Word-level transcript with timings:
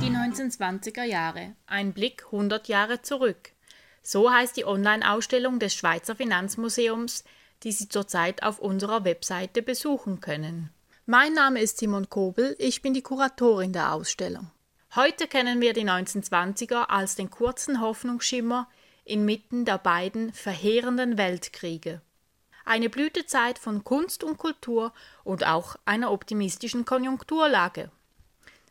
Die 0.00 0.10
1920er 0.10 1.04
Jahre. 1.04 1.56
Ein 1.66 1.92
Blick 1.92 2.24
100 2.26 2.68
Jahre 2.68 3.02
zurück. 3.02 3.52
So 4.02 4.30
heißt 4.30 4.56
die 4.56 4.64
Online-Ausstellung 4.64 5.58
des 5.58 5.74
Schweizer 5.74 6.16
Finanzmuseums, 6.16 7.24
die 7.62 7.72
Sie 7.72 7.88
zurzeit 7.88 8.42
auf 8.42 8.58
unserer 8.58 9.04
Webseite 9.04 9.62
besuchen 9.62 10.20
können. 10.20 10.70
Mein 11.06 11.32
Name 11.32 11.60
ist 11.60 11.78
Simon 11.78 12.08
Kobel, 12.08 12.54
ich 12.58 12.82
bin 12.82 12.94
die 12.94 13.02
Kuratorin 13.02 13.72
der 13.72 13.92
Ausstellung. 13.92 14.50
Heute 14.94 15.26
kennen 15.26 15.60
wir 15.60 15.72
die 15.72 15.84
1920er 15.84 16.88
als 16.88 17.16
den 17.16 17.30
kurzen 17.30 17.80
Hoffnungsschimmer 17.80 18.68
inmitten 19.04 19.64
der 19.64 19.78
beiden 19.78 20.32
verheerenden 20.32 21.18
Weltkriege. 21.18 22.02
Eine 22.64 22.88
Blütezeit 22.88 23.58
von 23.58 23.84
Kunst 23.84 24.24
und 24.24 24.38
Kultur 24.38 24.92
und 25.24 25.46
auch 25.46 25.76
einer 25.84 26.10
optimistischen 26.10 26.84
Konjunkturlage. 26.84 27.90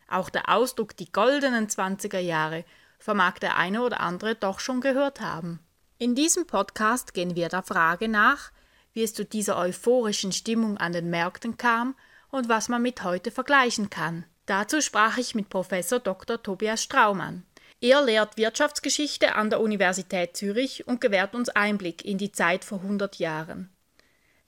Auch 0.08 0.30
der 0.30 0.48
Ausdruck 0.48 0.96
die 0.96 1.10
goldenen 1.10 1.68
20er 1.68 2.18
Jahre 2.18 2.64
vermag 2.98 3.38
der 3.38 3.56
eine 3.56 3.82
oder 3.82 4.00
andere 4.00 4.34
doch 4.34 4.60
schon 4.60 4.80
gehört 4.80 5.20
haben. 5.20 5.60
In 5.98 6.14
diesem 6.14 6.46
Podcast 6.46 7.14
gehen 7.14 7.36
wir 7.36 7.48
der 7.48 7.62
Frage 7.62 8.08
nach, 8.08 8.50
wie 8.92 9.02
es 9.02 9.14
zu 9.14 9.24
dieser 9.24 9.56
euphorischen 9.56 10.32
Stimmung 10.32 10.78
an 10.78 10.92
den 10.92 11.10
Märkten 11.10 11.56
kam 11.56 11.94
und 12.30 12.48
was 12.48 12.68
man 12.68 12.82
mit 12.82 13.04
heute 13.04 13.30
vergleichen 13.30 13.90
kann. 13.90 14.24
Dazu 14.46 14.80
sprach 14.80 15.18
ich 15.18 15.34
mit 15.34 15.48
Professor 15.48 16.00
Dr. 16.00 16.42
Tobias 16.42 16.82
Straumann. 16.82 17.44
Er 17.80 18.02
lehrt 18.02 18.36
Wirtschaftsgeschichte 18.36 19.34
an 19.34 19.50
der 19.50 19.60
Universität 19.60 20.36
Zürich 20.36 20.86
und 20.86 21.00
gewährt 21.00 21.34
uns 21.34 21.48
Einblick 21.48 22.04
in 22.04 22.18
die 22.18 22.32
Zeit 22.32 22.64
vor 22.64 22.78
100 22.78 23.16
Jahren. 23.16 23.70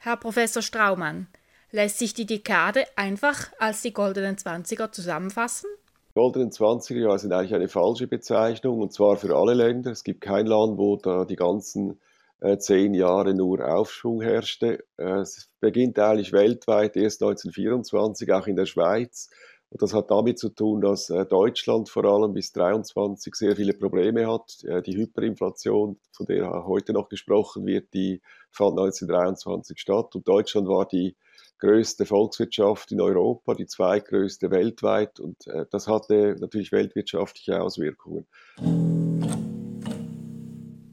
Herr 0.05 0.19
Professor 0.19 0.61
Straumann, 0.61 1.29
lässt 1.71 1.99
sich 1.99 2.13
die 2.13 2.27
Dekade 2.27 2.85
einfach 2.95 3.51
als 3.59 3.81
die 3.81 3.95
goldenen 3.95 4.37
Zwanziger 4.37 4.93
zusammenfassen? 4.93 5.71
Die 6.11 6.21
goldenen 6.21 6.53
Zwanziger 6.53 7.01
Jahre 7.01 7.19
sind 7.19 7.33
eigentlich 7.33 7.55
eine 7.55 7.69
falsche 7.69 8.07
Bezeichnung 8.07 8.83
und 8.83 8.93
zwar 8.93 9.17
für 9.17 9.35
alle 9.35 9.55
Länder. 9.55 9.93
Es 9.93 10.05
gibt 10.05 10.21
kein 10.21 10.45
Land, 10.45 10.77
wo 10.77 10.97
da 10.97 11.25
die 11.25 11.37
ganzen 11.37 12.03
äh, 12.41 12.59
zehn 12.59 12.93
Jahre 12.93 13.33
nur 13.33 13.67
Aufschwung 13.67 14.21
herrschte. 14.21 14.85
Äh, 14.99 15.21
es 15.21 15.49
beginnt 15.61 15.99
eigentlich 15.99 16.35
weltweit 16.35 16.99
erst 16.99 17.23
1924, 17.23 18.31
auch 18.31 18.47
in 18.47 18.57
der 18.57 18.67
Schweiz. 18.67 19.31
Und 19.75 19.83
das 19.83 19.93
hat 19.93 20.09
damit 20.09 20.39
zu 20.39 20.51
tun, 20.51 20.81
dass 20.83 21.11
äh, 21.11 21.27
Deutschland 21.27 21.89
vor 21.89 22.05
allem 22.05 22.33
bis 22.33 22.53
23 22.53 23.35
sehr 23.35 23.57
viele 23.57 23.75
Probleme 23.75 24.31
hat. 24.31 24.63
Die 24.87 24.97
Hyperinflation, 24.97 25.99
von 26.13 26.27
der 26.27 26.65
heute 26.65 26.93
noch 26.93 27.09
gesprochen 27.09 27.67
wird, 27.67 27.93
die 27.93 28.23
fand 28.53 28.79
1923 28.79 29.77
statt. 29.77 30.15
Und 30.15 30.29
Deutschland 30.29 30.69
war 30.69 30.87
die 30.87 31.17
größte 31.59 32.07
Volkswirtschaft 32.07 32.93
in 32.93 33.01
Europa, 33.01 33.55
die 33.55 33.67
zweitgrößte 33.67 34.53
weltweit. 34.53 35.19
Und 35.19 35.39
das 35.73 35.89
hatte 35.89 36.37
natürlich 36.39 36.71
weltwirtschaftliche 36.71 37.61
Auswirkungen. 37.61 38.29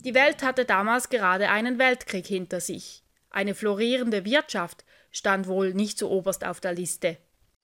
Die 0.04 0.16
Welt 0.16 0.42
hatte 0.42 0.66
damals 0.66 1.10
gerade 1.10 1.50
einen 1.50 1.78
Weltkrieg 1.78 2.26
hinter 2.26 2.60
sich. 2.60 3.04
Eine 3.30 3.54
florierende 3.54 4.26
Wirtschaft 4.26 4.86
stand 5.12 5.48
wohl 5.48 5.76
nicht 5.76 6.00
zu 6.00 6.10
oberst 6.10 6.44
auf 6.44 6.60
der 6.60 6.74
Liste. 6.74 7.18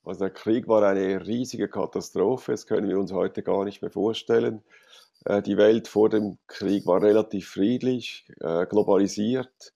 Also 0.08 0.22
der 0.22 0.30
Krieg 0.30 0.70
war 0.70 0.84
eine 0.84 1.28
riesige 1.28 1.68
Katastrophe, 1.68 2.54
das 2.54 2.66
können 2.66 2.88
wir 2.88 2.98
uns 2.98 3.12
heute 3.12 3.44
gar 3.44 3.66
nicht 3.66 3.82
mehr 3.82 3.92
vorstellen. 3.92 4.64
Äh, 5.26 5.42
die 5.42 5.58
Welt 5.58 5.90
vor 5.90 6.08
dem 6.08 6.38
Krieg 6.48 6.86
war 6.86 7.02
relativ 7.02 7.50
friedlich, 7.50 8.26
äh, 8.40 8.66
globalisiert, 8.68 9.74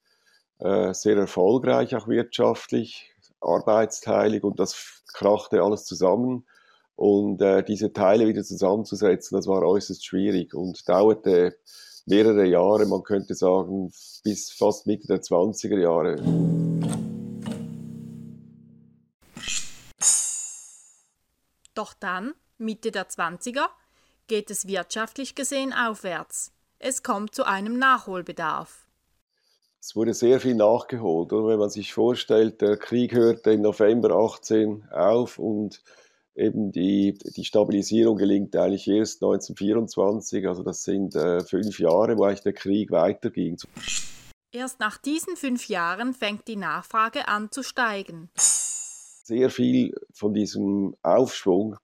äh, 0.59 0.94
sehr 0.94 1.18
erfolgreich 1.18 1.98
auch 1.98 2.08
wirtschaftlich, 2.08 3.12
arbeitsteilig 3.42 4.46
und 4.46 4.58
das 4.58 5.04
krachte 5.12 5.62
alles 5.62 5.84
zusammen. 5.84 6.46
Und 6.96 7.40
diese 7.68 7.94
Teile 7.94 8.28
wieder 8.28 8.44
zusammenzusetzen, 8.44 9.36
das 9.36 9.48
war 9.48 9.64
äußerst 9.64 10.06
schwierig 10.06 10.54
und 10.54 10.88
dauerte 10.88 11.58
mehrere 12.06 12.46
Jahre, 12.46 12.86
man 12.86 13.02
könnte 13.02 13.34
sagen 13.34 13.91
bis 14.24 14.52
fast 14.52 14.86
Mitte 14.86 15.08
der 15.08 15.22
20er 15.22 15.80
Jahre. 15.80 16.81
Doch 21.81 21.96
dann, 21.96 22.36
Mitte 22.59 22.92
der 22.92 23.09
20er, 23.09 23.66
geht 24.28 24.52
es 24.52 24.68
wirtschaftlich 24.68 25.34
gesehen 25.34 25.74
aufwärts. 25.74 26.52
Es 26.78 27.02
kommt 27.02 27.34
zu 27.34 27.44
einem 27.44 27.80
Nachholbedarf. 27.80 28.86
Es 29.80 29.96
wurde 29.96 30.14
sehr 30.14 30.40
viel 30.40 30.53
nachgeholt. 30.53 31.34
Oder? 31.34 31.47
Wenn 31.47 31.58
man 31.58 31.72
sich 31.72 31.91
vorstellt, 31.91 32.62
der 32.62 32.78
Krieg 32.78 33.16
hörte 33.16 33.53
im 33.53 33.64
November 33.64 34.12
18 34.12 34.90
auf 34.91 35.40
und 35.40 35.81
eben 36.36 36.72
die, 36.72 37.18
die 37.18 37.46
Stabilisierung 37.46 38.16
gelingt 38.16 38.56
eigentlich 38.56 38.88
erst 38.88 39.24
1924, 39.24 40.47
also 40.47 40.62
das 40.62 40.84
sind 40.84 41.16
äh, 41.16 41.40
fünf 41.44 41.80
Jahre, 41.80 42.16
wo 42.16 42.25
eigentlich 42.25 42.44
der 42.44 42.53
Krieg 42.53 42.91
weiterging. 42.91 43.58
Erst 44.52 44.80
nach 44.80 45.00
diesen 45.00 45.36
fünf 45.36 45.68
Jahren 45.68 46.14
fängt 46.14 46.47
die 46.47 46.58
Nachfrage 46.58 47.28
an 47.28 47.50
zu 47.50 47.64
steigen. 47.64 48.30
Sehr 49.31 49.50
viel 49.50 49.96
von 50.12 50.34
diesem 50.34 50.94
Aufschwung 51.03 51.78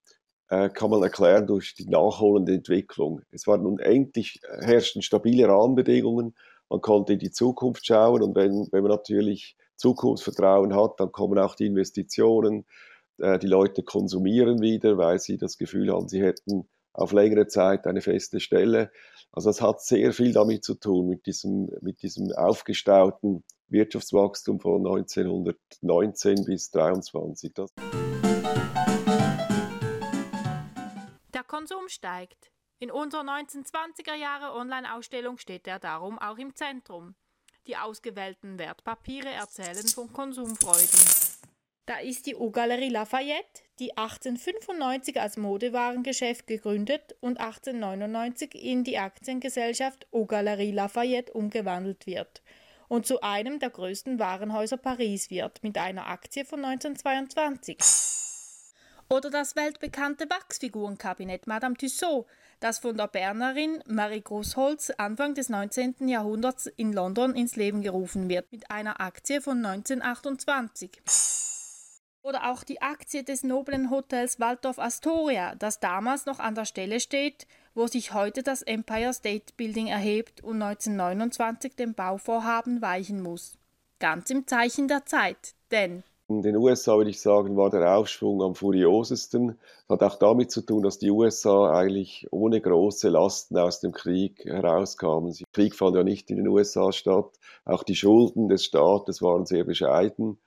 äh, 0.50 0.68
kann 0.68 0.90
man 0.90 1.02
erklären 1.02 1.48
durch 1.48 1.76
die 1.76 1.88
nachholende 1.88 2.54
Entwicklung. 2.54 3.22
Es 3.32 3.48
waren 3.48 3.66
unendlich 3.66 4.42
äh, 4.44 4.66
herrschten 4.66 5.02
stabile 5.02 5.48
Rahmenbedingungen, 5.48 6.36
man 6.68 6.82
konnte 6.82 7.14
in 7.14 7.20
die 7.20 7.32
Zukunft 7.32 7.86
schauen 7.86 8.22
und 8.22 8.36
wenn, 8.36 8.68
wenn 8.74 8.84
man 8.84 8.92
natürlich 8.92 9.56
Zukunftsvertrauen 9.78 10.76
hat, 10.76 11.00
dann 11.00 11.14
kommen 11.14 11.40
auch 11.40 11.56
die 11.56 11.68
Investitionen, 11.68 12.66
äh, 13.18 13.40
die 13.40 13.48
Leute 13.48 13.82
konsumieren 13.82 14.60
wieder, 14.60 14.98
weil 14.98 15.20
sie 15.20 15.38
das 15.38 15.58
Gefühl 15.58 15.94
haben, 15.94 16.10
sie 16.10 16.22
hätten 16.22 16.68
auf 16.92 17.14
längere 17.14 17.48
Zeit 17.48 17.88
eine 17.88 18.02
feste 18.02 18.42
Stelle. 18.42 18.92
Also 19.32 19.50
das 19.50 19.62
hat 19.62 19.82
sehr 19.82 20.14
viel 20.14 20.34
damit 20.34 20.64
zu 20.64 20.76
tun, 20.76 21.08
mit 21.08 21.26
diesem, 21.26 21.70
mit 21.82 22.02
diesem 22.02 22.32
aufgestauten 22.32 23.44
Wirtschaftswachstum 23.68 24.60
von 24.60 24.86
1919 24.88 26.46
bis 26.46 26.74
1923. 26.74 27.54
Der 31.34 31.44
Konsum 31.44 31.88
steigt. 31.88 32.52
In 32.80 32.92
unserer 32.92 33.22
1920er 33.22 34.16
Jahre 34.16 34.56
Online-Ausstellung 34.56 35.38
steht 35.38 35.68
er 35.68 35.80
darum 35.80 36.20
auch 36.20 36.38
im 36.38 36.56
Zentrum. 36.56 37.16
Die 37.66 37.76
ausgewählten 37.76 38.58
Wertpapiere 38.60 39.30
erzählen 39.30 39.88
von 39.88 40.14
Konsumfreuden. 40.14 41.37
Da 41.88 42.00
ist 42.00 42.26
die 42.26 42.36
O-Galerie 42.36 42.90
Lafayette, 42.90 43.64
die 43.80 43.96
1895 43.96 45.22
als 45.22 45.38
Modewarengeschäft 45.38 46.46
gegründet 46.46 47.16
und 47.22 47.40
1899 47.40 48.56
in 48.56 48.84
die 48.84 48.98
Aktiengesellschaft 48.98 50.06
O-Galerie 50.12 50.74
Lafayette 50.74 51.32
umgewandelt 51.32 52.06
wird 52.06 52.42
und 52.90 53.06
zu 53.06 53.22
einem 53.22 53.60
der 53.60 53.70
größten 53.70 54.20
Warenhäuser 54.20 54.76
Paris 54.76 55.30
wird 55.30 55.64
mit 55.64 55.78
einer 55.78 56.08
Aktie 56.08 56.44
von 56.44 56.66
1922. 56.66 57.78
Oder 59.10 59.30
das 59.30 59.56
weltbekannte 59.56 60.30
Wachsfigurenkabinett 60.30 61.48
Madame 61.48 61.78
Tussaud, 61.78 62.26
das 62.60 62.80
von 62.80 62.98
der 62.98 63.08
Bernerin 63.08 63.82
Marie 63.88 64.20
Großholz 64.20 64.90
Anfang 64.98 65.36
des 65.36 65.48
19. 65.48 66.10
Jahrhunderts 66.10 66.66
in 66.66 66.92
London 66.92 67.34
ins 67.34 67.56
Leben 67.56 67.82
gerufen 67.82 68.28
wird 68.28 68.52
mit 68.52 68.70
einer 68.70 69.00
Aktie 69.00 69.40
von 69.40 69.66
1928. 69.66 71.02
Oder 72.28 72.52
auch 72.52 72.66
die 72.66 72.82
Aktie 72.82 73.24
des 73.24 73.46
noblen 73.46 73.90
Hotels 73.90 74.38
Waldorf 74.38 74.80
Astoria, 74.80 75.56
das 75.56 75.80
damals 75.80 76.26
noch 76.26 76.40
an 76.40 76.56
der 76.56 76.66
Stelle 76.66 77.00
steht, 77.00 77.48
wo 77.74 77.88
sich 77.88 78.14
heute 78.14 78.44
das 78.44 78.64
Empire 78.64 79.14
State 79.14 79.54
Building 79.56 79.88
erhebt 79.88 80.44
und 80.44 80.62
1929 80.62 81.78
dem 81.78 81.94
Bauvorhaben 81.94 82.82
weichen 82.82 83.22
muss. 83.22 83.58
Ganz 84.00 84.30
im 84.30 84.46
Zeichen 84.46 84.90
der 84.90 85.06
Zeit, 85.06 85.56
denn 85.72 86.04
in 86.28 86.42
den 86.42 86.58
USA 86.58 86.98
würde 86.98 87.12
ich 87.12 87.22
sagen, 87.22 87.56
war 87.56 87.70
der 87.70 87.96
Aufschwung 87.96 88.44
am 88.44 88.56
furiosesten. 88.56 89.58
Das 89.88 90.02
hat 90.02 90.04
auch 90.04 90.20
damit 90.20 90.52
zu 90.52 90.60
tun, 90.60 90.84
dass 90.84 91.00
die 91.00 91.10
USA 91.10 91.72
eigentlich 91.72 92.28
ohne 92.32 92.60
große 92.60 93.08
Lasten 93.08 93.58
aus 93.58 93.80
dem 93.80 93.94
Krieg 93.94 94.44
herauskamen. 94.44 95.32
Der 95.32 95.48
Krieg 95.54 95.74
fand 95.74 95.96
ja 95.96 96.04
nicht 96.04 96.30
in 96.30 96.36
den 96.36 96.50
USA 96.50 96.92
statt. 96.92 97.30
Auch 97.64 97.84
die 97.84 97.96
Schulden 97.96 98.50
des 98.50 98.66
Staates 98.66 99.22
waren 99.22 99.46
sehr 99.46 99.64
bescheiden. 99.64 100.38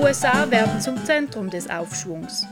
Die 0.00 0.06
USA 0.06 0.50
werden 0.50 0.80
zum 0.80 0.96
Zentrum 1.04 1.50
des 1.50 1.68
Aufschwungs. 1.68 2.46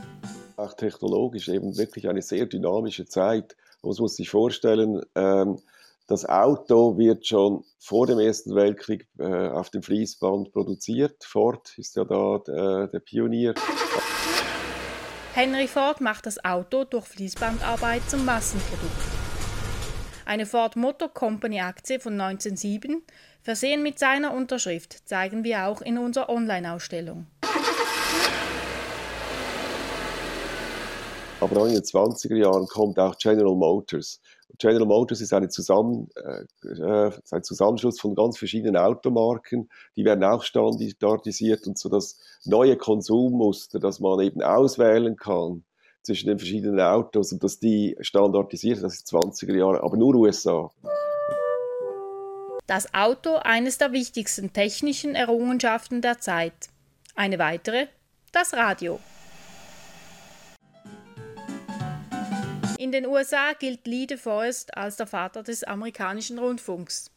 Auch 0.55 0.75
technologisch 0.75 1.47
eben 1.47 1.75
wirklich 1.79 2.07
eine 2.07 2.21
sehr 2.21 2.45
dynamische 2.45 3.07
Zeit. 3.07 3.55
Man 3.81 3.95
muss 3.97 4.17
sich 4.17 4.29
vorstellen, 4.29 5.01
ähm, 5.15 5.57
das 6.05 6.29
Auto 6.29 6.95
wird 6.99 7.25
schon 7.25 7.63
vor 7.79 8.05
dem 8.05 8.19
Ersten 8.19 8.53
Weltkrieg 8.53 9.07
äh, 9.17 9.23
auf 9.23 9.71
dem 9.71 9.81
Fließband 9.81 10.51
produziert. 10.51 11.23
Ford 11.23 11.73
ist 11.77 11.95
ja 11.95 12.05
da 12.05 12.35
äh, 12.35 12.91
der 12.91 12.99
Pionier. 12.99 13.55
Henry 15.33 15.67
Ford 15.67 16.01
macht 16.01 16.27
das 16.27 16.45
Auto 16.45 16.83
durch 16.83 17.07
Fließbandarbeit 17.07 18.07
zum 18.07 18.25
Massenprodukt. 18.25 18.93
Eine 20.23 20.45
Ford 20.45 20.75
Motor 20.75 21.09
Company 21.09 21.61
Aktie 21.61 21.99
von 21.99 22.13
1907 22.21 23.01
Versehen 23.41 23.81
mit 23.81 23.97
seiner 23.97 24.33
Unterschrift 24.33 25.07
zeigen 25.07 25.43
wir 25.43 25.65
auch 25.65 25.81
in 25.81 25.97
unserer 25.97 26.29
Online-Ausstellung. 26.29 27.25
Aber 31.41 31.67
in 31.67 31.73
den 31.73 31.83
20er 31.83 32.35
Jahren 32.35 32.67
kommt 32.67 32.99
auch 32.99 33.17
General 33.17 33.55
Motors. 33.55 34.19
General 34.57 34.85
Motors 34.85 35.21
ist 35.21 35.33
Zusammen, 35.51 36.09
äh, 36.15 37.11
ein 37.31 37.43
Zusammenschluss 37.43 37.99
von 37.99 38.13
ganz 38.13 38.37
verschiedenen 38.37 38.75
Automarken. 38.75 39.69
Die 39.95 40.03
werden 40.03 40.23
auch 40.23 40.43
standardisiert 40.43 41.65
und 41.65 41.77
so 41.77 41.87
das 41.87 42.17
neue 42.43 42.75
Konsummuster, 42.75 43.79
das 43.79 44.01
man 44.01 44.19
eben 44.19 44.41
auswählen 44.41 45.15
kann 45.15 45.63
zwischen 46.01 46.27
den 46.27 46.39
verschiedenen 46.39 46.81
Autos 46.81 47.31
und 47.31 47.43
dass 47.43 47.59
die 47.59 47.95
standardisiert, 48.01 48.83
das 48.83 48.95
ist 48.95 49.13
20er 49.13 49.55
Jahre, 49.55 49.83
aber 49.83 49.95
nur 49.95 50.15
USA. 50.15 50.69
Das 52.67 52.93
Auto 52.93 53.35
eines 53.35 53.77
der 53.77 53.93
wichtigsten 53.93 54.51
technischen 54.51 55.15
Errungenschaften 55.15 56.01
der 56.01 56.19
Zeit. 56.19 56.69
Eine 57.15 57.39
weitere, 57.39 57.87
das 58.31 58.53
Radio. 58.53 58.99
In 62.79 62.93
den 62.93 63.05
USA 63.05 63.51
gilt 63.59 63.85
Lee 63.87 64.05
DeForest 64.05 64.77
als 64.77 64.95
der 64.95 65.05
Vater 65.05 65.43
des 65.43 65.65
amerikanischen 65.65 66.39
Rundfunks. 66.39 67.11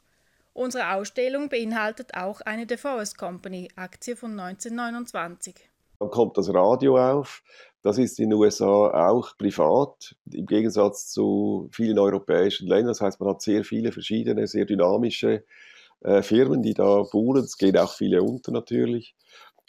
Unsere 0.54 0.92
Ausstellung 0.92 1.48
beinhaltet 1.48 2.14
auch 2.14 2.40
eine 2.40 2.66
DeForest 2.66 3.16
Company 3.16 3.68
Aktie 3.76 4.16
von 4.16 4.32
1929. 4.32 5.54
Dann 6.00 6.10
kommt 6.10 6.36
das 6.36 6.52
Radio 6.52 6.98
auf. 6.98 7.44
Das 7.80 7.96
ist 7.96 8.18
in 8.18 8.30
den 8.30 8.40
USA 8.40 9.08
auch 9.08 9.38
privat, 9.38 10.16
im 10.32 10.46
Gegensatz 10.46 11.12
zu 11.12 11.68
vielen 11.70 12.00
europäischen 12.00 12.66
Ländern. 12.66 12.88
Das 12.88 13.00
heißt, 13.00 13.20
man 13.20 13.28
hat 13.28 13.40
sehr 13.40 13.62
viele 13.62 13.92
verschiedene, 13.92 14.48
sehr 14.48 14.64
dynamische 14.64 15.44
äh, 16.00 16.22
Firmen, 16.22 16.64
die 16.64 16.74
da 16.74 17.04
buhlen. 17.04 17.44
Es 17.44 17.56
gehen 17.56 17.76
auch 17.76 17.94
viele 17.94 18.24
unter 18.24 18.50
natürlich. 18.50 19.14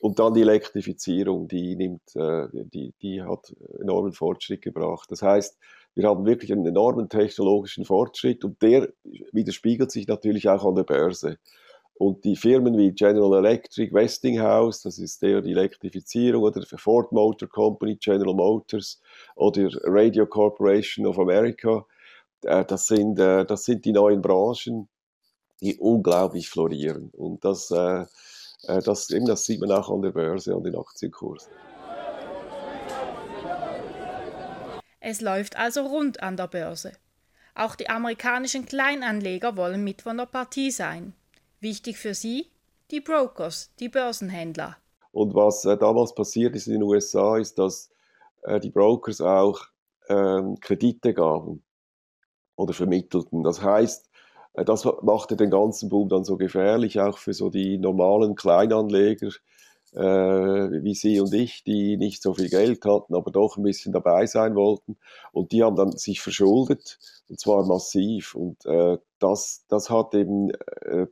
Und 0.01 0.19
dann 0.19 0.34
die 0.34 0.42
Elektrifizierung, 0.42 1.48
die 1.48 1.75
nimmt, 1.75 2.16
äh, 2.16 2.48
die, 2.51 2.94
die 3.01 3.22
hat 3.22 3.56
enormen 3.80 4.12
Fortschritt 4.12 4.62
gebracht. 4.62 5.10
Das 5.12 5.22
heißt, 5.22 5.57
wir 5.95 6.07
haben 6.07 6.25
wirklich 6.25 6.51
einen 6.51 6.66
enormen 6.66 7.10
technologischen 7.10 7.86
Fortschritt 7.86 8.44
und 8.44 8.62
der 8.62 8.90
widerspiegelt 9.31 9.92
sich 9.92 10.07
natürlich 10.07 10.50
auch 10.50 10.66
an 10.66 10.75
der 10.75 10.84
Börse. 10.84 11.38
Und 11.95 12.25
die 12.25 12.36
Firmen 12.36 12.78
wie 12.78 12.92
General 12.92 13.45
Electric, 13.45 13.94
Westinghouse, 13.94 14.81
das 14.81 14.98
ist 14.98 15.22
der 15.22 15.42
die 15.42 15.51
Elektrifizierung, 15.51 16.44
oder 16.44 16.63
Ford 16.66 17.12
Motor 17.12 17.48
Company, 17.48 17.95
General 17.98 18.34
Motors 18.34 19.00
oder 19.36 19.69
Radio 19.84 20.25
Corporation 20.25 21.06
of 21.06 21.19
America, 21.19 21.86
äh, 22.42 22.66
das 22.66 22.88
sind, 22.88 23.19
äh, 23.19 23.45
das 23.45 23.66
sind 23.66 23.86
die 23.86 23.92
neuen 23.92 24.22
Branchen, 24.22 24.90
die 25.62 25.78
unglaublich 25.78 26.50
florieren. 26.50 27.12
Und 27.16 27.45
das, 27.45 27.69
äh, 27.72 28.06
das, 28.66 29.10
eben, 29.12 29.25
das 29.25 29.45
sieht 29.45 29.62
man 29.62 29.72
auch 29.72 29.90
an 29.90 30.01
der 30.01 30.12
Börse, 30.12 30.56
an 30.56 30.63
den 30.63 30.75
Aktienkursen. 30.75 31.51
Es 35.06 35.20
läuft 35.20 35.58
also 35.58 35.86
rund 35.86 36.24
an 36.24 36.38
der 36.38 36.48
Börse. 36.48 36.94
Auch 37.56 37.76
die 37.76 37.90
amerikanischen 37.90 38.66
Kleinanleger 38.66 39.58
wollen 39.58 39.84
mit 39.84 40.02
von 40.02 40.16
der 40.16 40.28
Partie 40.28 40.72
sein. 40.72 41.14
Wichtig 41.60 41.98
für 41.98 42.14
sie 42.14 42.48
die 42.90 43.02
Brokers, 43.02 43.74
die 43.82 43.90
Börsenhändler. 43.90 44.78
Und 45.12 45.36
was 45.36 45.66
äh, 45.66 45.78
damals 45.78 46.16
passiert 46.16 46.56
ist 46.56 46.68
in 46.68 46.74
den 46.74 46.84
USA, 46.84 47.38
ist, 47.38 47.60
dass 47.60 47.90
äh, 48.44 48.62
die 48.62 48.70
Brokers 48.70 49.20
auch 49.20 49.60
ähm, 50.08 50.58
Kredite 50.62 51.14
gaben 51.14 51.62
oder 52.56 52.74
vermittelten. 52.74 53.44
Das 53.44 53.62
heißt, 53.62 54.10
äh, 54.54 54.64
das 54.64 54.88
machte 55.02 55.36
den 55.36 55.50
ganzen 55.50 55.90
Boom 55.90 56.08
dann 56.08 56.24
so 56.24 56.38
gefährlich, 56.38 57.02
auch 57.02 57.18
für 57.18 57.34
so 57.34 57.50
die 57.50 57.78
normalen 57.78 58.36
Kleinanleger, 58.36 59.28
äh, 59.28 59.32
wie 59.95 60.95
Sie 60.95 61.19
und 61.19 61.34
ich, 61.34 61.63
die 61.63 61.98
nicht 61.98 62.22
so 62.22 62.34
viel 62.34 62.50
Geld 62.50 62.84
hatten, 62.86 63.16
aber 63.16 63.31
doch 63.31 63.57
ein 63.57 63.63
bisschen 63.63 63.94
dabei 63.94 64.25
sein 64.25 64.56
wollten. 64.56 64.98
Und 65.31 65.51
die 65.51 65.63
haben 65.63 65.75
dann 65.75 65.92
sich 65.92 66.22
verschuldet, 66.22 67.00
und 67.30 67.40
zwar 67.40 67.66
massiv. 67.66 68.36
Und 68.36 68.66
äh, 68.66 68.98
das, 69.19 69.66
das 69.69 69.90
hat 69.90 70.13
eben 70.16 70.51
äh, 70.81 71.07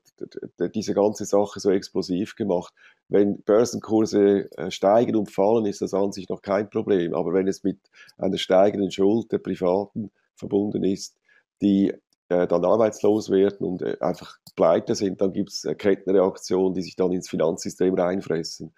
diese 0.74 0.94
ganze 0.94 1.25
Sache 1.25 1.60
so 1.60 1.69
explosiv 1.72 2.36
gemacht. 2.36 2.74
Wenn 3.07 3.42
Börsenkurse 3.44 4.50
äh, 4.57 4.72
steigen 4.72 5.16
und 5.16 5.31
fallen, 5.31 5.66
ist 5.66 5.81
das 5.81 5.94
an 5.94 6.12
sich 6.12 6.30
noch 6.30 6.42
kein 6.42 6.69
Problem. 6.69 7.13
Aber 7.13 7.33
wenn 7.33 7.48
es 7.48 7.63
mit 7.63 7.80
einer 8.18 8.38
steigenden 8.38 8.92
Schuld 8.92 9.31
der 9.31 9.39
Privaten 9.39 10.12
verbunden 10.36 10.83
ist, 10.83 11.18
die 11.62 11.89
äh, 11.89 12.00
dann 12.48 12.66
arbeitslos 12.66 13.30
werden 13.30 13.66
und 13.66 13.81
äh, 13.81 13.98
einfach 14.00 14.38
pleite 14.56 14.95
sind, 14.95 15.22
dann 15.22 15.33
gibt 15.33 15.50
es 15.50 15.66
äh, 15.66 15.75
Kettenreaktionen, 15.75 16.74
die 16.74 16.81
sich 16.81 16.95
dann 16.95 17.12
ins 17.12 17.30
Finanzsystem 17.30 17.94
reinfressen. 17.94 18.74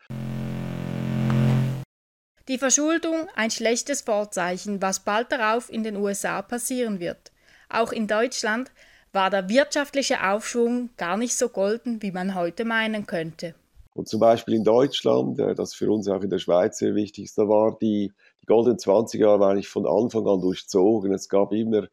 Die 2.48 2.58
Verschuldung 2.58 3.28
ein 3.36 3.52
schlechtes 3.52 4.02
Vorzeichen, 4.02 4.82
was 4.82 5.00
bald 5.00 5.32
darauf 5.32 5.72
in 5.72 5.84
den 5.84 5.96
USA 5.96 6.42
passieren 6.42 7.00
wird. 7.00 7.32
Auch 7.70 7.92
in 7.92 8.08
Deutschland 8.08 8.72
war 9.14 9.30
der 9.30 9.48
wirtschaftliche 9.48 10.28
Aufschwung 10.30 10.90
gar 10.98 11.18
nicht 11.18 11.38
so 11.38 11.48
golden, 11.48 12.02
wie 12.02 12.12
man 12.12 12.36
heute 12.36 12.66
meinen 12.66 13.06
könnte. 13.06 13.56
Und 13.94 14.10
zum 14.10 14.20
Beispiel 14.20 14.56
in 14.56 14.64
Deutschland, 14.64 15.40
das 15.40 15.76
für 15.76 15.92
uns 15.92 16.08
auch 16.08 16.22
in 16.22 16.30
der 16.30 16.40
Schweiz 16.40 16.80
sehr 16.80 16.96
wichtig 16.96 17.26
ist, 17.26 17.38
da 17.38 17.44
war 17.44 17.78
die, 17.80 18.12
die 18.42 18.46
goldenen 18.48 18.78
20er 18.78 19.20
Jahre 19.20 19.48
eigentlich 19.48 19.70
von 19.70 19.86
Anfang 19.86 20.28
an 20.28 20.42
durchzogen. 20.42 21.14
Es 21.14 21.30
gab 21.30 21.54
immer 21.54 21.84
äh, 21.84 21.88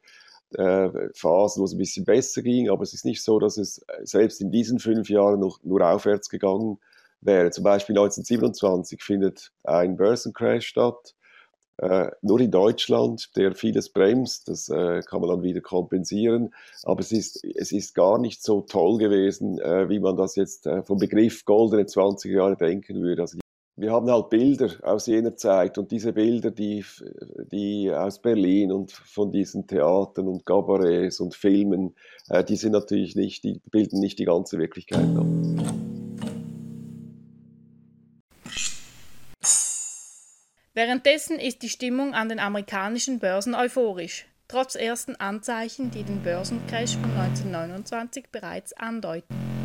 Phasen, 0.56 1.60
wo 1.60 1.64
es 1.64 1.72
ein 1.72 1.78
bisschen 1.78 2.04
besser 2.04 2.42
ging, 2.42 2.70
aber 2.70 2.82
es 2.82 2.92
ist 2.92 3.04
nicht 3.04 3.22
so, 3.22 3.38
dass 3.38 3.56
es 3.56 3.78
äh, 3.88 4.04
selbst 4.04 4.40
in 4.40 4.50
diesen 4.50 4.78
fünf 4.78 5.08
Jahren 5.08 5.40
noch 5.40 5.60
nur 5.62 5.86
aufwärts 5.86 6.28
gegangen 6.28 6.78
wäre. 7.20 7.50
Zum 7.50 7.64
Beispiel 7.64 7.96
1927 7.96 9.02
findet 9.02 9.52
ein 9.64 9.96
Börsencrash 9.96 10.66
statt, 10.66 11.14
äh, 11.78 12.10
nur 12.20 12.40
in 12.40 12.50
Deutschland, 12.50 13.34
der 13.36 13.54
vieles 13.54 13.88
bremst, 13.88 14.48
das 14.48 14.68
äh, 14.68 15.00
kann 15.00 15.22
man 15.22 15.30
dann 15.30 15.42
wieder 15.42 15.62
kompensieren, 15.62 16.54
aber 16.82 17.00
es 17.00 17.10
ist, 17.10 17.42
es 17.42 17.72
ist 17.72 17.94
gar 17.94 18.18
nicht 18.18 18.42
so 18.42 18.60
toll 18.60 18.98
gewesen, 18.98 19.58
äh, 19.58 19.88
wie 19.88 19.98
man 19.98 20.16
das 20.16 20.36
jetzt 20.36 20.66
äh, 20.66 20.82
vom 20.82 20.98
Begriff 20.98 21.44
goldene 21.46 21.86
20 21.86 22.32
Jahre 22.32 22.56
denken 22.56 23.00
würde. 23.02 23.22
Also 23.22 23.38
wir 23.76 23.92
haben 23.92 24.10
halt 24.10 24.30
Bilder 24.30 24.70
aus 24.82 25.06
jener 25.06 25.36
Zeit 25.36 25.78
und 25.78 25.90
diese 25.90 26.12
Bilder, 26.12 26.50
die, 26.50 26.84
die 27.50 27.90
aus 27.90 28.20
Berlin 28.20 28.72
und 28.72 28.92
von 28.92 29.30
diesen 29.30 29.66
Theatern 29.66 30.28
und 30.28 30.44
Kabarets 30.44 31.20
und 31.20 31.34
Filmen, 31.34 31.94
äh, 32.28 32.44
die 32.44 32.56
sind 32.56 32.72
natürlich 32.72 33.16
nicht, 33.16 33.44
die 33.44 33.60
bilden 33.70 34.00
nicht 34.00 34.18
die 34.18 34.26
ganze 34.26 34.58
Wirklichkeit 34.58 35.06
ab. 35.16 35.26
Währenddessen 40.72 41.38
ist 41.38 41.62
die 41.62 41.68
Stimmung 41.68 42.14
an 42.14 42.28
den 42.28 42.38
amerikanischen 42.38 43.18
Börsen 43.18 43.54
euphorisch, 43.54 44.26
trotz 44.46 44.76
ersten 44.76 45.16
Anzeichen, 45.16 45.90
die 45.90 46.04
den 46.04 46.22
Börsencrash 46.22 46.96
von 46.96 47.10
1929 47.10 48.26
bereits 48.30 48.72
andeuten 48.72 49.59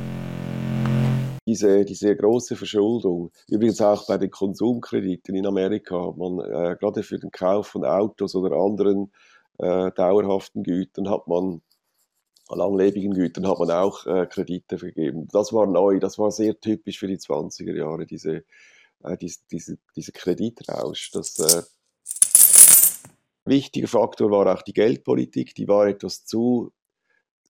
diese, 1.46 1.86
diese 1.86 2.16
große 2.16 2.56
Verschuldung, 2.56 3.32
übrigens 3.48 3.82
auch 3.82 4.08
bei 4.08 4.18
den 4.18 4.32
Konsumkrediten 4.32 5.36
in 5.36 5.46
Amerika, 5.46 6.14
man 6.18 6.40
äh, 6.40 6.76
gerade 6.80 7.04
für 7.04 7.20
den 7.20 7.32
Kauf 7.32 7.68
von 7.68 7.86
Autos 7.86 8.36
oder 8.36 8.56
anderen 8.56 9.12
äh, 9.60 9.92
dauerhaften 9.92 10.64
Gütern 10.64 11.10
hat 11.10 11.28
man 11.28 11.62
langlebigen 12.50 13.14
Gütern 13.14 13.48
hat 13.48 13.60
man 13.60 13.72
auch 13.72 14.06
äh, 14.06 14.28
Kredite 14.28 14.78
vergeben. 14.78 15.28
Das 15.32 15.52
war 15.52 15.66
neu, 15.66 16.00
das 16.00 16.20
war 16.20 16.32
sehr 16.32 16.60
typisch 16.60 17.00
für 17.00 17.08
die 17.08 17.18
20er 17.18 17.76
Jahre, 17.76 18.06
diese, 18.06 18.44
äh, 19.04 19.18
diese, 19.18 19.40
diese, 19.52 19.78
diese 19.96 20.12
Kreditrausch. 20.12 21.12
Das, 21.12 21.40
äh, 21.40 21.64
wichtiger 23.46 23.88
Faktor 23.88 24.32
war 24.32 24.54
auch 24.54 24.62
die 24.62 24.74
Geldpolitik, 24.74 25.56
die 25.56 25.68
war 25.68 25.88
etwas 25.88 26.26
zu 26.26 26.72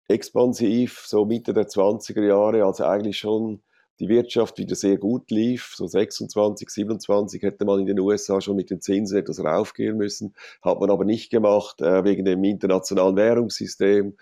expansiv, 0.08 1.04
so 1.06 1.24
Mitte 1.24 1.54
der 1.54 1.68
20er 1.68 2.22
Jahre, 2.22 2.64
also 2.64 2.84
eigentlich 2.84 3.18
schon 3.18 3.62
die 4.02 4.08
Wirtschaft 4.08 4.58
wieder 4.58 4.74
sehr 4.74 4.98
gut 4.98 5.30
lief, 5.30 5.74
so 5.76 5.86
26, 5.86 6.68
27 6.68 7.40
hätte 7.40 7.64
man 7.64 7.78
in 7.78 7.86
den 7.86 8.00
USA 8.00 8.40
schon 8.40 8.56
mit 8.56 8.68
den 8.68 8.80
Zinsen 8.80 9.16
etwas 9.16 9.42
raufgehen 9.42 9.96
müssen, 9.96 10.34
hat 10.60 10.80
man 10.80 10.90
aber 10.90 11.04
nicht 11.04 11.30
gemacht 11.30 11.80
äh, 11.80 12.02
wegen 12.02 12.24
dem 12.24 12.42
internationalen 12.42 13.14
Währungssystem. 13.14 14.16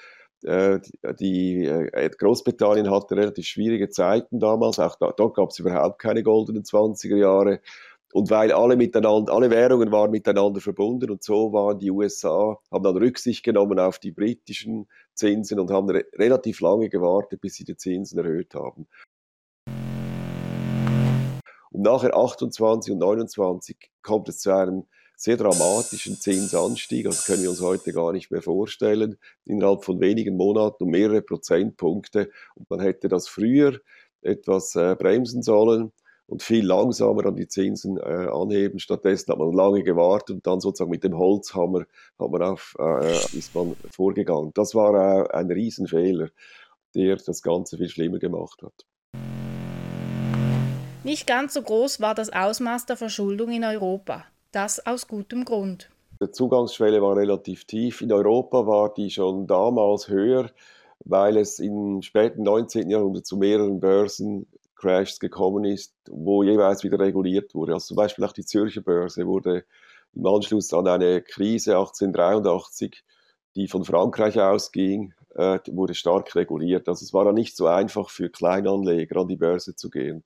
Äh, 0.45 0.81
die, 1.19 1.65
äh, 1.65 2.11
Großbritannien 2.11 2.91
hatte 2.91 3.17
relativ 3.17 3.47
schwierige 3.47 3.89
Zeiten 3.89 4.39
damals, 4.39 4.79
auch 4.79 4.97
da, 4.97 5.15
dort 5.17 5.35
gab 5.35 5.49
es 5.49 5.59
überhaupt 5.59 5.99
keine 5.99 6.23
goldenen 6.23 6.63
20er 6.63 7.17
Jahre. 7.17 7.61
Und 8.13 8.29
weil 8.29 8.53
alle 8.53 8.77
miteinander, 8.77 9.33
alle 9.33 9.51
Währungen 9.51 9.93
waren 9.93 10.11
miteinander 10.11 10.61
verbunden 10.61 11.11
und 11.11 11.23
so 11.23 11.53
waren 11.55 11.79
die 11.79 11.91
USA, 11.91 12.59
haben 12.71 12.85
dann 12.85 12.97
Rücksicht 12.97 13.45
genommen 13.45 13.79
auf 13.79 13.99
die 13.99 14.11
britischen 14.11 14.89
Zinsen 15.15 15.59
und 15.61 15.71
haben 15.71 15.89
re 15.89 16.05
relativ 16.15 16.61
lange 16.61 16.91
gewartet, 16.91 17.41
bis 17.41 17.55
sie 17.55 17.65
die 17.65 17.77
Zinsen 17.77 18.19
erhöht 18.19 18.55
haben. 18.55 18.89
Nachher 21.83 22.15
28 22.15 22.93
und 22.93 22.99
29 22.99 23.91
kommt 24.03 24.29
es 24.29 24.41
zu 24.41 24.55
einem 24.55 24.85
sehr 25.17 25.39
dramatischen 25.39 26.15
Zinsanstieg, 26.21 27.07
also 27.07 27.23
können 27.25 27.43
wir 27.43 27.49
uns 27.49 27.63
heute 27.63 27.95
gar 27.95 28.13
nicht 28.13 28.31
mehr 28.31 28.43
vorstellen, 28.43 29.17
innerhalb 29.47 29.85
von 29.85 29.99
wenigen 29.99 30.37
Monaten 30.37 30.85
um 30.85 30.91
mehrere 30.91 31.23
Prozentpunkte. 31.23 32.29
Und 32.55 32.69
man 32.69 32.81
hätte 32.81 33.09
das 33.09 33.29
früher 33.29 33.81
etwas 34.21 34.77
äh, 34.77 34.95
bremsen 34.95 35.43
sollen 35.43 35.91
und 36.27 36.43
viel 36.43 36.67
langsamer 36.67 37.25
an 37.25 37.37
die 37.37 37.49
Zinsen 37.49 37.97
äh, 37.97 38.29
anheben. 38.31 38.79
Stattdessen 38.79 39.33
hat 39.33 39.39
man 39.39 39.55
lange 39.55 39.83
gewartet 39.83 40.37
und 40.37 40.47
dann 40.47 40.61
sozusagen 40.61 40.91
mit 40.91 41.03
dem 41.03 41.17
Holzhammer 41.17 41.87
hat 42.19 42.31
man 42.31 42.43
auf, 42.43 42.77
äh, 42.79 43.39
ist 43.39 43.55
man 43.55 43.75
vorgegangen. 43.91 44.51
Das 44.53 44.75
war 44.75 44.95
äh, 45.25 45.31
ein 45.31 45.51
Riesenfehler, 45.51 46.29
der 46.95 47.17
das 47.17 47.41
Ganze 47.41 47.79
viel 47.79 47.89
schlimmer 47.89 48.19
gemacht 48.19 48.61
hat. 48.63 48.85
Nicht 51.03 51.27
ganz 51.27 51.55
so 51.55 51.63
groß 51.63 52.01
war 52.01 52.15
das 52.15 52.31
Ausmaß 52.31 52.85
der 52.85 52.97
Verschuldung 52.97 53.51
in 53.51 53.65
Europa. 53.65 54.25
Das 54.53 54.85
aus 54.85 55.09
gutem 55.09 55.47
Grund. 55.47 55.89
Die 56.21 56.31
Zugangsschwelle 56.31 57.01
war 57.01 57.17
relativ 57.17 57.65
tief. 57.65 58.03
In 58.03 58.13
Europa 58.13 58.67
war 58.67 58.93
die 58.93 59.11
schon 59.11 59.47
damals 59.47 60.09
höher, 60.09 60.51
weil 61.05 61.39
es 61.39 61.59
im 61.59 62.03
späten 62.03 62.43
19. 62.43 62.91
Jahrhundert 62.91 63.25
zu 63.25 63.39
mehreren 63.39 63.81
Börsencrashs 63.81 65.21
gekommen 65.21 65.65
ist, 65.65 65.95
wo 66.11 66.43
jeweils 66.43 66.85
wieder 66.85 66.99
reguliert 66.99 67.55
wurde. 67.55 67.73
Also 67.73 67.89
zum 67.89 67.97
Beispiel 67.97 68.25
auch 68.27 68.33
die 68.33 68.45
Zürcher 68.45 68.83
Börse 68.83 69.27
wurde 69.27 69.65
im 70.15 70.27
Anschluss 70.27 70.75
an 70.75 70.87
eine 70.87 71.23
Krise 71.23 71.79
1883, 71.79 73.03
die 73.57 73.69
von 73.69 73.87
Frankreich 73.87 74.39
ausging, 74.39 75.15
äh, 75.35 75.59
wurde 75.69 75.95
stark 75.95 76.35
reguliert. 76.35 76.89
Also 76.91 77.05
es 77.05 77.15
war 77.15 77.25
dann 77.25 77.37
nicht 77.37 77.57
so 77.57 77.69
einfach 77.69 78.11
für 78.11 78.29
Kleinanleger 78.29 79.21
an 79.21 79.29
die 79.29 79.37
Börse 79.37 79.75
zu 79.75 79.89
gehen. 79.89 80.25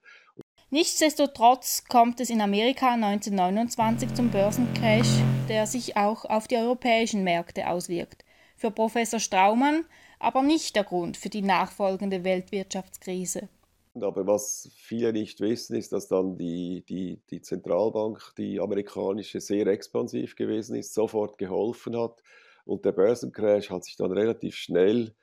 Nichtsdestotrotz 0.75 1.85
kommt 1.89 2.19
es 2.19 2.31
in 2.31 2.41
Amerika 2.41 2.95
1929 2.95 4.13
zum 4.13 4.33
Börsencrash, 4.33 5.23
der 5.49 5.69
sich 5.69 5.97
auch 5.97 6.25
auf 6.25 6.49
die 6.49 6.57
europäischen 6.57 7.23
Märkte 7.23 7.69
auswirkt. 7.69 8.25
Für 8.57 8.73
Professor 8.73 9.21
Straumann 9.21 9.85
aber 10.19 10.43
nicht 10.43 10.75
der 10.75 10.83
Grund 10.83 11.17
für 11.17 11.29
die 11.29 11.43
nachfolgende 11.43 12.25
Weltwirtschaftskrise. 12.25 13.49
Aber 13.95 14.27
was 14.27 14.69
viele 14.75 15.13
nicht 15.13 15.39
wissen, 15.39 15.77
ist, 15.77 15.93
dass 15.93 16.09
dann 16.09 16.39
die, 16.39 16.85
die, 16.89 17.21
die 17.31 17.41
Zentralbank, 17.41 18.33
die 18.37 18.59
amerikanische, 18.59 19.41
sehr 19.41 19.69
expansiv 19.69 20.35
gewesen 20.35 20.75
ist, 20.75 20.93
sofort 20.93 21.39
geholfen 21.39 21.97
hat. 21.97 22.21
Und 22.65 22.85
der 22.85 22.91
Börsencrash 22.91 23.71
hat 23.71 23.85
sich 23.85 23.95
dann 23.95 24.11
relativ 24.11 24.57
schnell 24.57 25.15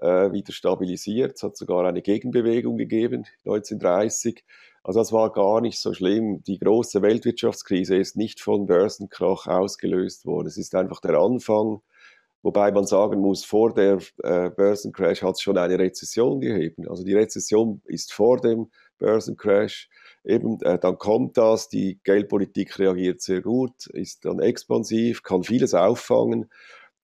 wieder 0.00 0.52
stabilisiert. 0.52 1.36
Es 1.36 1.42
hat 1.42 1.56
sogar 1.56 1.86
eine 1.86 2.02
Gegenbewegung 2.02 2.76
gegeben, 2.76 3.26
1930. 3.44 4.44
Also 4.82 5.00
das 5.00 5.12
war 5.12 5.30
gar 5.32 5.60
nicht 5.60 5.78
so 5.78 5.92
schlimm. 5.92 6.42
Die 6.44 6.58
große 6.58 7.02
Weltwirtschaftskrise 7.02 7.96
ist 7.96 8.16
nicht 8.16 8.40
von 8.40 8.66
Börsenkrach 8.66 9.46
ausgelöst 9.46 10.24
worden. 10.24 10.46
Es 10.48 10.56
ist 10.56 10.74
einfach 10.74 11.00
der 11.00 11.18
Anfang, 11.18 11.82
wobei 12.42 12.72
man 12.72 12.86
sagen 12.86 13.20
muss, 13.20 13.44
vor 13.44 13.74
der 13.74 13.98
äh, 14.22 14.48
Börsencrash 14.48 15.22
hat 15.22 15.34
es 15.34 15.42
schon 15.42 15.58
eine 15.58 15.78
Rezession 15.78 16.40
gegeben. 16.40 16.88
Also 16.88 17.04
die 17.04 17.14
Rezession 17.14 17.82
ist 17.84 18.12
vor 18.12 18.40
dem 18.40 18.70
Börsencrash. 18.98 19.90
Eben, 20.24 20.60
äh, 20.62 20.78
dann 20.78 20.98
kommt 20.98 21.36
das, 21.36 21.68
die 21.68 21.98
Geldpolitik 22.04 22.78
reagiert 22.78 23.20
sehr 23.20 23.42
gut, 23.42 23.86
ist 23.88 24.24
dann 24.24 24.40
expansiv, 24.40 25.22
kann 25.22 25.44
vieles 25.44 25.74
auffangen. 25.74 26.50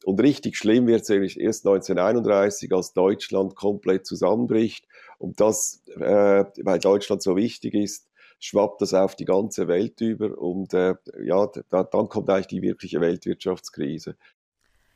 Und 0.07 0.21
richtig 0.21 0.57
schlimm 0.57 0.87
wird 0.87 1.03
es 1.03 1.11
eigentlich 1.11 1.41
erst 1.41 1.67
1931, 1.67 2.73
als 2.73 2.93
Deutschland 2.93 3.57
komplett 3.57 4.07
zusammenbricht. 4.07 4.87
Und 5.19 5.41
das, 5.41 5.83
äh, 5.97 6.45
weil 6.63 6.79
Deutschland 6.79 7.23
so 7.23 7.35
wichtig 7.35 7.75
ist, 7.75 8.07
schwappt 8.39 8.83
das 8.83 8.95
auf 8.95 9.17
die 9.17 9.25
ganze 9.25 9.67
Welt 9.67 10.01
über. 10.01 10.39
Und 10.39 10.73
äh, 10.75 10.95
ja, 11.25 11.51
da, 11.71 11.83
dann 11.83 12.09
kommt 12.09 12.31
eigentlich 12.31 12.47
die 12.47 12.63
wirkliche 12.63 13.01
Weltwirtschaftskrise. 13.01 14.15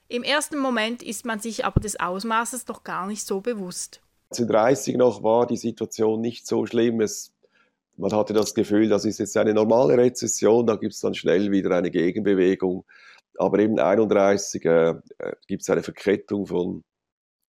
Im 0.06 0.22
ersten 0.22 0.58
Moment 0.58 1.02
ist 1.02 1.26
man 1.26 1.40
sich 1.40 1.64
aber 1.64 1.80
des 1.80 1.98
Ausmaßes 1.98 2.64
doch 2.64 2.84
gar 2.84 3.08
nicht 3.08 3.26
so 3.26 3.40
bewusst. 3.40 4.00
1930 4.30 4.96
noch 4.96 5.24
war 5.24 5.48
die 5.48 5.56
Situation 5.56 6.20
nicht 6.20 6.46
so 6.46 6.66
schlimm. 6.66 7.00
Es, 7.00 7.32
man 7.96 8.12
hatte 8.12 8.32
das 8.32 8.54
Gefühl, 8.54 8.88
das 8.88 9.04
ist 9.04 9.18
jetzt 9.18 9.36
eine 9.36 9.54
normale 9.54 9.98
Rezession, 9.98 10.68
da 10.68 10.76
gibt 10.76 10.92
es 10.92 11.00
dann 11.00 11.14
schnell 11.14 11.50
wieder 11.50 11.76
eine 11.76 11.90
Gegenbewegung. 11.90 12.84
Aber 13.38 13.58
eben 13.58 13.78
31 13.78 14.64
äh, 14.64 14.90
äh 14.90 15.32
gibt 15.46 15.62
es 15.62 15.70
eine 15.70 15.82
Verkettung 15.82 16.46
von 16.46 16.84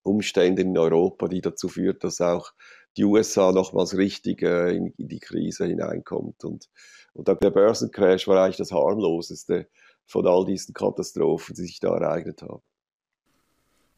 Umständen 0.02 0.70
in 0.70 0.78
Europa, 0.78 1.28
die 1.28 1.40
dazu 1.40 1.68
führt, 1.68 2.02
dass 2.04 2.20
auch 2.20 2.52
die 2.96 3.04
USA 3.04 3.52
nochmals 3.52 3.96
richtig 3.96 4.42
äh, 4.42 4.74
in, 4.76 4.92
in, 4.96 5.08
die 5.08 5.20
Krise 5.20 5.66
hineinkommt. 5.66 6.44
Und, 6.44 6.68
und 7.14 7.28
der 7.28 7.34
Börsencrash 7.34 8.26
war 8.28 8.42
eigentlich 8.42 8.56
das 8.56 8.72
harmloseste 8.72 9.68
von 10.06 10.26
all 10.26 10.44
diesen 10.44 10.74
Katastrophen, 10.74 11.54
die 11.54 11.62
sich 11.62 11.80
da 11.80 11.94
ereignet 11.94 12.42
haben. 12.42 12.62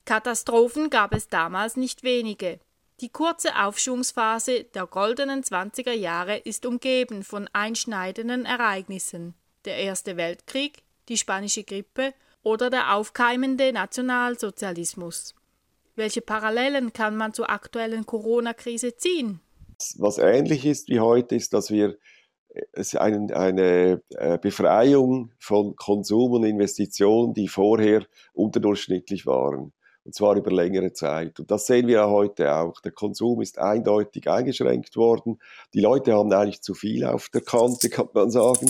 Katastrophen 0.05 0.91
gab 0.91 1.14
es 1.14 1.29
damals 1.29 1.76
nicht 1.76 2.03
wenige. 2.03 2.61
Die 3.00 3.09
kurze 3.09 3.57
Aufschwungsphase 3.64 4.64
der 4.64 4.87
goldenen 4.87 5.43
20er 5.43 5.93
Jahre 5.93 6.37
ist 6.37 6.67
umgeben 6.67 7.25
von 7.25 7.49
einschneidenden 7.53 8.45
Ereignissen. 8.45 9.35
Der 9.64 9.79
Erste 9.79 10.17
Weltkrieg, 10.17 10.84
die 11.09 11.17
spanische 11.17 11.65
Grippe 11.65 12.15
oder 12.43 12.71
der 12.71 12.95
aufkeimende 12.95 13.73
Nationalsozialismus. 13.73 15.35
Welche 15.97 16.21
Parallelen 16.21 16.93
kann 16.93 17.17
man 17.17 17.33
zur 17.33 17.51
aktuellen 17.51 18.05
Corona-Krise 18.05 18.97
ziehen? 18.97 19.41
Was 19.97 20.19
ähnlich 20.19 20.67
ist 20.67 20.89
wie 20.89 21.01
heute, 21.01 21.37
ist, 21.37 21.53
dass 21.53 21.71
wir 21.71 21.97
äh, 22.49 22.99
eine, 22.99 24.03
äh, 24.11 24.39
Befreiung 24.39 25.31
von 25.39 25.77
Konsum 25.77 26.33
und 26.33 26.45
Investitionen, 26.45 27.35
die 27.35 27.49
vorher 27.49 28.05
unterdurchschnittlich 28.33 29.27
waren. 29.27 29.73
Und 30.05 30.15
zwar 30.15 30.37
über 30.37 30.51
längere 30.51 30.93
Zeit. 30.93 31.41
Und 31.41 31.51
das 31.51 31.67
sehen 31.67 31.87
wir 31.87 32.05
auch 32.05 32.11
heute 32.11 32.55
auch. 32.55 32.81
Der 32.81 32.93
Konsum 32.93 33.41
ist 33.41 33.59
eindeutig 33.59 34.29
eingeschränkt 34.29 34.97
worden. 34.97 35.41
Die 35.73 35.81
Leute 35.81 36.13
haben 36.13 36.31
eigentlich 36.33 36.61
zu 36.61 36.75
viel 36.75 37.07
auf 37.07 37.31
der 37.31 37.41
Kante, 37.41 37.89
kann 37.89 38.09
man 38.13 38.31
sagen 38.31 38.67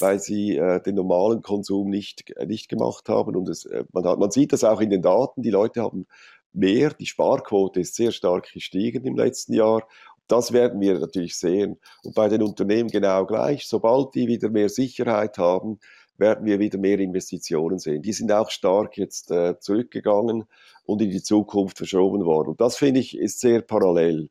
weil 0.00 0.18
sie 0.18 0.56
äh, 0.56 0.80
den 0.80 0.96
normalen 0.96 1.42
Konsum 1.42 1.88
nicht, 1.88 2.30
äh, 2.36 2.46
nicht 2.46 2.68
gemacht 2.68 3.08
haben. 3.08 3.36
Und 3.36 3.48
es, 3.48 3.64
äh, 3.64 3.84
man, 3.92 4.04
hat, 4.04 4.18
man 4.18 4.30
sieht 4.30 4.52
das 4.52 4.64
auch 4.64 4.80
in 4.80 4.90
den 4.90 5.02
Daten, 5.02 5.42
die 5.42 5.50
Leute 5.50 5.82
haben 5.82 6.06
mehr, 6.52 6.90
die 6.90 7.06
Sparquote 7.06 7.80
ist 7.80 7.96
sehr 7.96 8.12
stark 8.12 8.52
gestiegen 8.52 9.04
im 9.04 9.16
letzten 9.16 9.54
Jahr. 9.54 9.86
Das 10.26 10.52
werden 10.52 10.80
wir 10.80 10.98
natürlich 10.98 11.36
sehen. 11.36 11.78
Und 12.02 12.14
bei 12.14 12.28
den 12.28 12.42
Unternehmen 12.42 12.88
genau 12.88 13.26
gleich. 13.26 13.66
Sobald 13.66 14.14
die 14.14 14.26
wieder 14.26 14.48
mehr 14.48 14.68
Sicherheit 14.68 15.36
haben, 15.36 15.80
werden 16.16 16.46
wir 16.46 16.60
wieder 16.60 16.78
mehr 16.78 16.98
Investitionen 16.98 17.78
sehen. 17.78 18.02
Die 18.02 18.12
sind 18.12 18.32
auch 18.32 18.50
stark 18.50 18.96
jetzt 18.96 19.30
äh, 19.30 19.58
zurückgegangen 19.58 20.44
und 20.86 21.02
in 21.02 21.10
die 21.10 21.22
Zukunft 21.22 21.78
verschoben 21.78 22.24
worden. 22.24 22.50
Und 22.50 22.60
das 22.60 22.76
finde 22.76 23.00
ich 23.00 23.18
ist 23.18 23.40
sehr 23.40 23.62
parallel. 23.62 24.30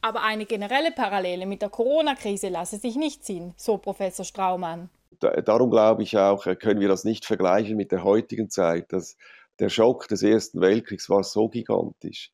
Aber 0.00 0.22
eine 0.22 0.46
generelle 0.46 0.92
Parallele 0.92 1.46
mit 1.46 1.60
der 1.60 1.70
Corona-Krise 1.70 2.48
lasse 2.48 2.78
sich 2.78 2.96
nicht 2.96 3.24
ziehen, 3.24 3.52
so 3.56 3.78
Professor 3.78 4.24
Straumann 4.24 4.90
darum 5.20 5.70
glaube 5.70 6.02
ich 6.02 6.16
auch, 6.18 6.46
äh, 6.46 6.56
können 6.56 6.80
wir 6.80 6.88
das 6.88 7.04
nicht 7.04 7.24
vergleichen 7.24 7.76
mit 7.76 7.92
der 7.92 8.04
heutigen 8.04 8.50
Zeit. 8.50 8.92
Dass 8.92 9.16
der 9.58 9.68
Schock 9.68 10.08
des 10.08 10.22
Ersten 10.22 10.60
Weltkriegs 10.60 11.08
war 11.10 11.22
so 11.22 11.48
gigantisch 11.48 12.32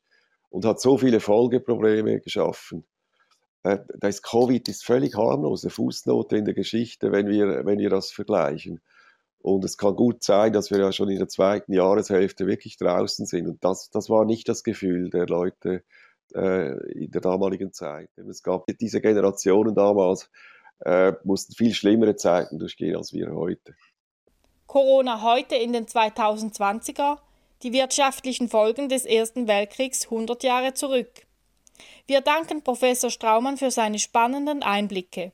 und 0.49 0.65
hat 0.65 0.81
so 0.81 0.97
viele 0.97 1.19
Folgeprobleme 1.19 2.19
geschaffen. 2.19 2.85
Äh, 3.63 3.79
das 3.99 4.21
Covid 4.21 4.67
ist 4.67 4.85
völlig 4.85 5.15
harmlos, 5.15 5.63
eine 5.63 5.71
Fußnote 5.71 6.37
in 6.37 6.45
der 6.45 6.53
Geschichte, 6.53 7.11
wenn 7.11 7.27
wir, 7.27 7.65
wenn 7.65 7.79
wir 7.79 7.89
das 7.89 8.11
vergleichen. 8.11 8.81
Und 9.39 9.65
es 9.65 9.77
kann 9.77 9.95
gut 9.95 10.23
sein, 10.23 10.53
dass 10.53 10.69
wir 10.69 10.79
ja 10.79 10.91
schon 10.91 11.09
in 11.09 11.17
der 11.17 11.27
zweiten 11.27 11.73
Jahreshälfte 11.73 12.45
wirklich 12.45 12.77
draußen 12.77 13.25
sind. 13.25 13.47
Und 13.47 13.63
das, 13.63 13.89
das 13.89 14.09
war 14.09 14.25
nicht 14.25 14.47
das 14.47 14.63
Gefühl 14.63 15.09
der 15.09 15.25
Leute 15.25 15.83
äh, 16.35 16.73
in 16.91 17.11
der 17.11 17.21
damaligen 17.21 17.73
Zeit. 17.73 18.09
Es 18.17 18.43
gab 18.43 18.65
diese 18.79 19.01
Generationen 19.01 19.73
damals, 19.73 20.29
äh, 20.85 21.13
mussten 21.23 21.53
viel 21.53 21.73
schlimmere 21.73 22.15
Zeiten 22.15 22.59
durchgehen 22.59 22.95
als 22.95 23.13
wir 23.13 23.33
heute. 23.33 23.75
Corona 24.67 25.21
heute 25.21 25.55
in 25.55 25.73
den 25.73 25.85
2020er, 25.85 27.17
die 27.63 27.73
wirtschaftlichen 27.73 28.49
Folgen 28.49 28.89
des 28.89 29.05
Ersten 29.05 29.47
Weltkriegs 29.47 30.05
100 30.05 30.43
Jahre 30.43 30.73
zurück. 30.73 31.09
Wir 32.07 32.21
danken 32.21 32.63
Professor 32.63 33.09
Straumann 33.09 33.57
für 33.57 33.71
seine 33.71 33.99
spannenden 33.99 34.63
Einblicke. 34.63 35.31